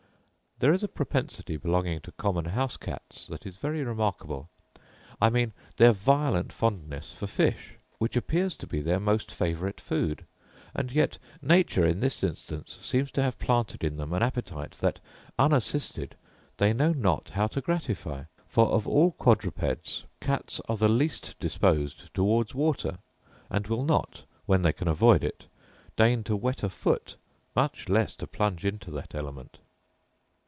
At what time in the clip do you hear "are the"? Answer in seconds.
20.69-20.87